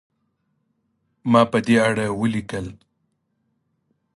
[1.31, 2.65] ما په دې اړه ولیکل.